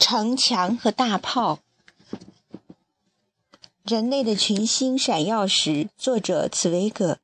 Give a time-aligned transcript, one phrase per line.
[0.00, 1.60] 城墙和大炮，
[3.84, 7.18] 人类的群星闪耀时，作者茨维格，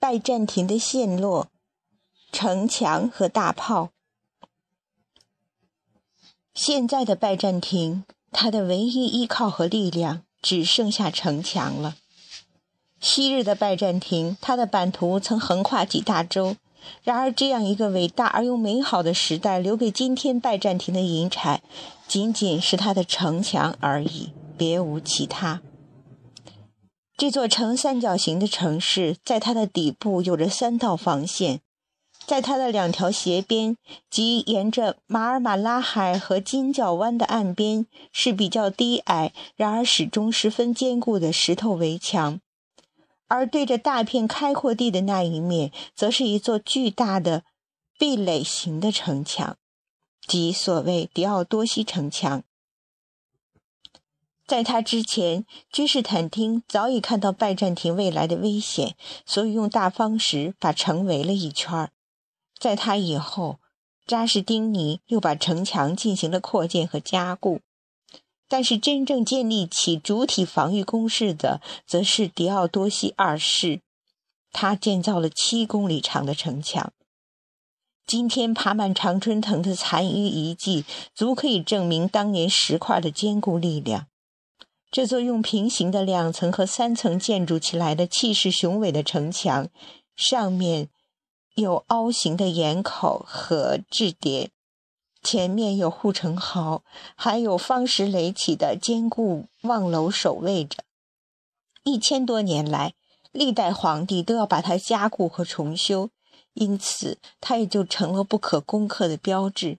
[0.00, 1.48] 拜占庭的陷落，
[2.32, 3.90] 城墙和大炮。
[6.54, 11.96] 现在的拜占庭，它的唯一依靠和力量只剩下城墙了。
[12.98, 16.56] 昔日的拜占庭，它的版图曾横跨几大洲。
[17.02, 21.62] 然而，这样一个伟大而又美好的时代，留给今天拜占庭的遗产，
[22.06, 25.60] 仅仅是它的城墙而已，别无其他。
[27.16, 31.60] 这座呈三角形的城市，在它的底部有着三道防线，
[32.26, 33.76] 在它的两条斜边，
[34.10, 42.40] 即沿着马尔马拉海和金角湾的岸边，是比较低矮，然而始终十分坚固的石头围墙。
[43.28, 47.44] 而对着大片开阔地的那一面，则是一座巨大的
[47.98, 49.56] 壁垒型的城墙，
[50.26, 52.42] 即所谓迪奥多西城墙。
[54.46, 61.90] 在他之前，君士坦丁早已看到拜占庭未来的危险，所以用大方石把城围了一圈
[62.56, 63.58] 在他以后，
[64.06, 67.60] 扎什丁尼又把城墙进行了扩建和加固。
[68.48, 73.80] 但是，真正建立起主体防御工事的，则是狄奥多西二世。
[74.52, 76.92] 他建造了七公里长的城墙。
[78.06, 84.06] 今天爬满常春藤的残余遗迹，足可以证明当年石块的坚固力量。
[84.92, 89.68] 这座用平行的两层和三层建筑起来的气势雄伟的城墙，
[90.14, 90.88] 上面
[91.56, 94.50] 有凹形的檐口和质叠。
[95.26, 96.84] 前面有护城壕，
[97.16, 100.84] 还有方石垒起的坚固望楼守卫着。
[101.82, 102.94] 一千多年来，
[103.32, 106.10] 历代皇帝都要把它加固和重修，
[106.54, 109.78] 因此它也就成了不可攻克的标志。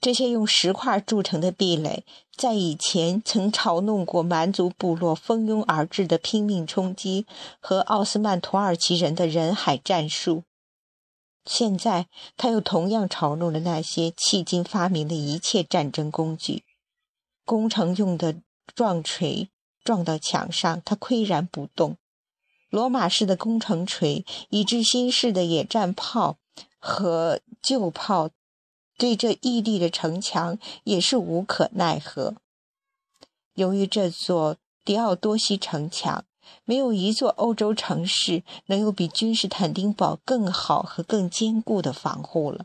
[0.00, 2.04] 这些用石块筑成的壁垒，
[2.36, 7.24] 在以前曾嘲弄过蛮族部落蜂拥而至的拼命冲击
[7.60, 10.42] 和奥斯曼土耳其人的人海战术。
[11.52, 12.06] 现在，
[12.36, 16.62] 他又同样嘲弄了那些迄今发明的一切战争工具。
[17.44, 18.36] 工程用的
[18.72, 19.50] 撞锤
[19.82, 21.96] 撞到墙上，他岿然不动；
[22.68, 26.38] 罗马式的工程锤，以至新式的野战炮
[26.78, 28.30] 和旧炮，
[28.96, 32.36] 对这屹立的城墙也是无可奈何。
[33.54, 36.24] 由于这座迪奥多西城墙。
[36.64, 42.64] 没有一座欧洲城市能有比君士坦丁堡更好和更坚固的防护了。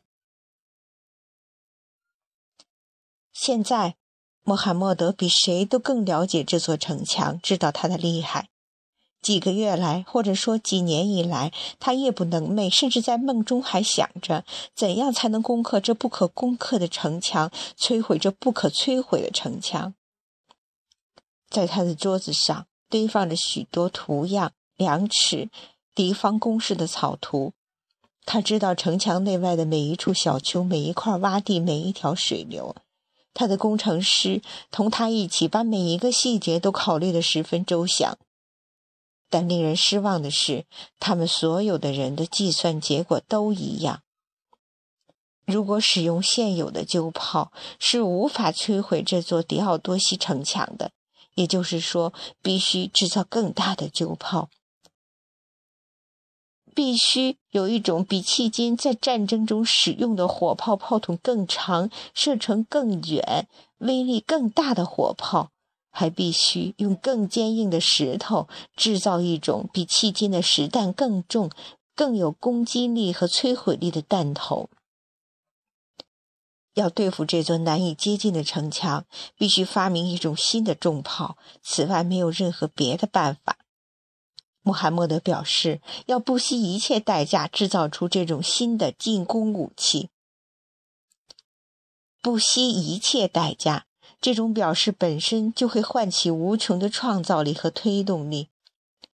[3.32, 3.96] 现在，
[4.44, 8.50] 穆罕默德比谁都更了解这座城墙，知道它的厉害。
[9.22, 19.96] 几个月来，或者说几年以来，他夜不能寐，甚至在梦中还想着怎样才能攻克这不可攻克的城墙，摧毁这不可摧毁的城墙。
[21.50, 22.68] 在他的桌子上。
[22.90, 25.50] 堆放着许多图样、量尺、
[25.94, 27.54] 敌方工事的草图。
[28.26, 32.76] 他知道城墙内外的每一处小丘、每一块洼地、每一条水流。
[33.34, 34.42] 他的工程师
[34.72, 38.18] 同他一起把每一个细节都考虑得十分周详。
[39.30, 40.66] 但令人失望的是，
[41.00, 44.02] 他们所有的人的计算结果都一样。
[45.46, 50.92] 如果使用现有的旧炮，是无法摧毁这座迪奥多西城墙的。
[51.36, 54.50] 也就是说，必须制造更大的旧炮，
[56.74, 63.48] 必须有一种比迄今在战争中使用的火炮炮筒更长、射程更远、
[63.78, 65.52] 威力更大的火炮，
[65.92, 71.50] 还必须用更坚硬的石头制造一种比迄今的实弹更重、
[71.96, 74.70] 更有攻击力和摧毁力的弹头。
[76.76, 79.06] 要对付这座难以接近的城墙，
[79.36, 81.38] 必须发明一种新的重炮。
[81.64, 83.58] 此外，没有任何别的办法。
[84.62, 90.10] 穆罕默德表示，要不惜一切代价制造出这种新的进攻武器。
[92.22, 93.86] 不惜一切代价，
[94.20, 98.50] 这种表示本身就会唤起无穷的创造力和推动力。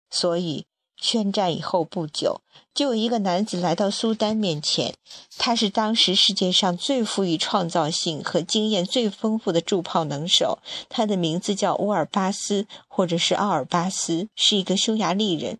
[0.10, 0.66] 所以。
[1.02, 2.42] 宣战以后不久，
[2.76, 4.94] 就有一个男子来到苏丹面前。
[5.38, 10.60] 他是当时世界上最富于创造性和经验最丰富的铸炮能手。
[10.88, 15.58] 他的名字叫乌尔巴斯，或者是奥尔巴斯，是一个匈牙利人。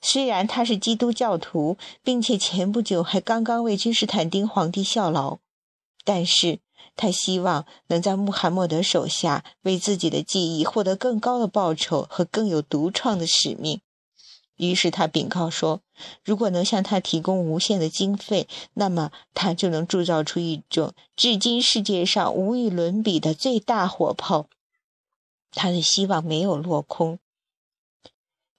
[0.00, 5.38] 虽然他是基督教徒，并且前不久还刚刚为君士坦丁皇帝效劳，
[6.04, 6.58] 但是
[6.96, 13.80] 他希望能在穆罕默德手下为自己的技艺获得更高的报酬和更有独创的使命。
[14.58, 15.80] 于是他禀告说
[16.22, 24.46] ：“如果能向他提供无限的经费，那么他就能铸造出一种至今世界上无与伦比的最大火炮。”
[25.50, 27.18] 他的希望没有落空。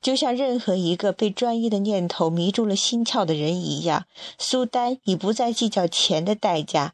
[0.01, 4.05] 就像任何一个被专一的念头迷住了心窍的人一样，
[4.37, 6.93] 苏丹已不再计较钱的代价。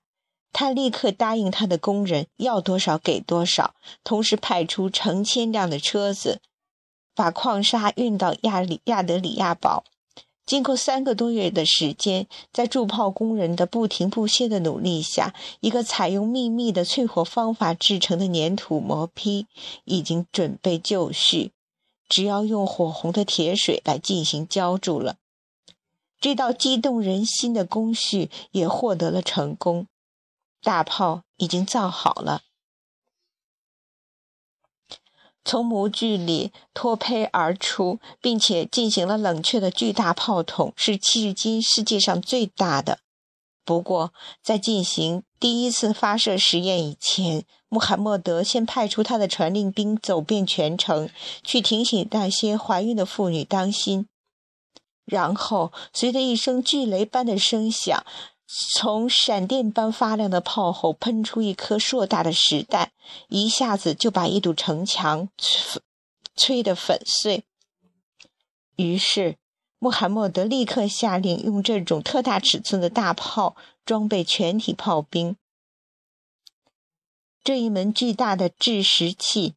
[0.52, 6.42] 他立刻答应他的工人要多少给多少，同时派出成千辆的车子。
[7.16, 9.84] 把矿砂运到亚里亚德里亚堡。
[10.46, 19.48] 经过三个多月的时间，在铸炮工人的不停不歇的努力下，一个采用秘密的淬火方法制成的粘土磨坯
[19.86, 21.52] 已经准备就绪，
[22.08, 25.16] 只要用火红的铁水来进行浇筑了。
[26.22, 29.88] 这道激动人心的工序也获得了成功，
[30.62, 32.44] 大炮已经造好了。
[35.46, 43.00] 从模具里脱胚而出，并且进行了冷却的巨大炮筒是迄今世界上最大的。
[43.64, 44.12] 不过，
[44.44, 51.10] 在进行第一次发射实验以前，穆罕默德先派出他的传令兵走遍全城，
[51.44, 54.08] 去提醒那些怀孕的妇女当心。
[55.06, 58.04] 然后，随着一声巨雷般的声响。
[58.48, 62.92] 从闪电般发亮的炮后喷出一颗硕大的石弹，
[63.28, 65.30] 一下子就把一堵城墙
[66.36, 67.44] 吹得粉碎。
[68.76, 69.38] 于是，
[69.80, 75.36] 穆罕默德立刻下令用这种特大尺寸的大炮装备全体炮兵。
[77.44, 79.56] 这一门巨大的制石器，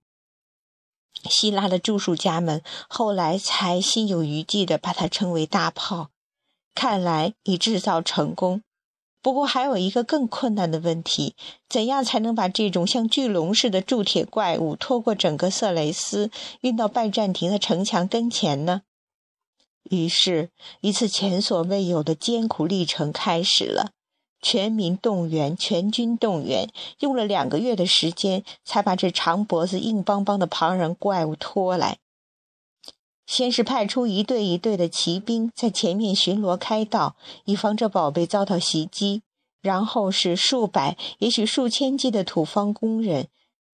[1.25, 6.11] 希腊的著述家们后来才心有余悸地把它称为大炮。
[6.75, 8.63] 看来已制造成功。
[9.21, 11.35] 不过还有一个更困难的问题：
[11.69, 16.31] 怎样才能把这种像巨龙似的铸铁怪物拖过整个色雷斯，
[16.61, 18.83] 运到拜占庭的城墙跟前呢？
[19.91, 20.51] 于是，
[20.81, 23.91] 一次前所未有的艰苦历程开始了。
[24.41, 26.71] 全民动员，全军动员，
[27.01, 31.99] 用了两个月的时间，才把这长脖子、硬邦邦的庞然怪物拖来。
[33.29, 37.15] 先是派出一队一队的骑兵在前面巡逻开道，
[37.45, 39.21] 以防这宝贝遭到袭击；
[39.61, 43.29] 然后是数百，也许数千计的土方工人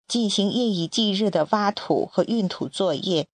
[0.09, 3.27] 进行夜以继日的挖土和运土作业，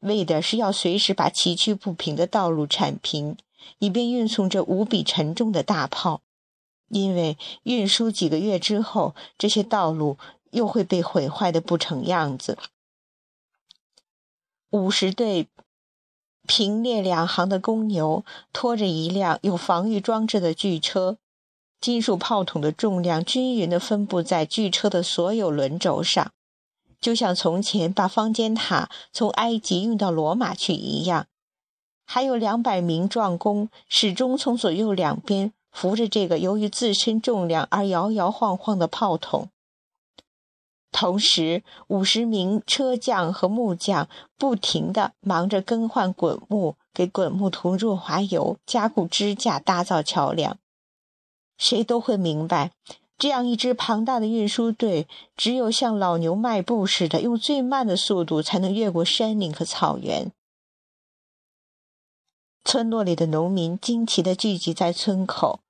[0.00, 3.36] 为的是要随时把崎岖不平的道路铲平，
[3.78, 6.22] 以便运送这无比沉重的大炮。
[6.88, 10.16] 因为运输几个月之后，这些道路
[10.52, 12.56] 又会被毁坏的不成样子。
[14.70, 15.48] 五十队。
[16.46, 21.18] 平列两行的公牛拖着一辆有防御装置的巨车，
[21.80, 26.32] 金属炮筒的重量均匀地分布在巨车的所有轮轴上，
[27.00, 31.26] 就像从前把方尖塔从埃及运到罗马去一样。
[32.04, 39.50] 还有两百名壮工始终从左右两边扶着这个由于自身重量而摇摇晃晃的炮筒。
[40.92, 50.56] 同时，五十名车匠和木匠不停地忙着更换滚木，给滚木涂润滑油，加固支架，搭造桥梁。
[51.58, 52.70] 谁都会明白，
[53.18, 55.06] 这样一支庞大的运输队，
[55.36, 60.32] 只有像老牛迈步似的，用最慢的速度才能越过山岭和草原。
[62.64, 65.60] 村落里的农民惊奇地聚集在村口，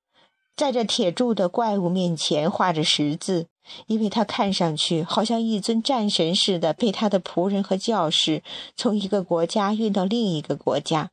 [0.57, 3.49] 在这铁铸的怪物面前画着十字。
[3.87, 8.43] 因为他看上去好像一尊战神似的，被他的仆人和教士
[8.77, 11.11] 从一个国家运到另一个国家。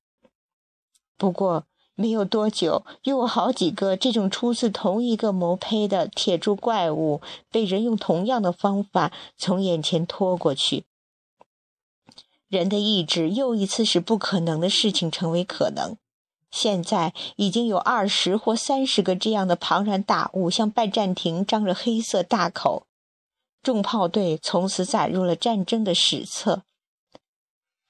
[1.18, 10.86] 不过没有多久，又有好几个这种出自同一个模胚的铁柱怪物被人用同样的方法从眼前拖过去。
[12.48, 15.98] 人的意志又一次使不可能的事情成为可能。
[16.54, 22.86] 现在已经有二十或三十个这样的庞然大物向拜占庭张着黑色大口，
[23.64, 26.62] 重炮队从此载入了战争的史册。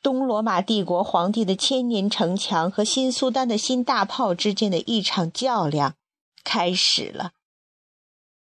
[0.02, 5.96] 东罗马帝国皇帝的千年城墙和新苏丹的新大炮之间的一场较量
[6.46, 7.32] 开始了。